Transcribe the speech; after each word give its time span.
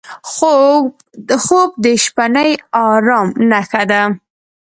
خوب 0.31 0.83
د 1.83 1.85
شپهني 2.03 2.51
ارام 2.83 3.27
نښه 3.49 3.83
ده 3.91 4.01